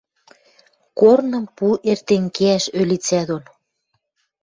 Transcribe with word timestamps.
Корным 0.99 1.45
пу 1.55 1.67
эртен 1.91 2.23
кеӓш 2.35 2.63
ӧлицӓ 2.79 3.21
дон 3.27 3.43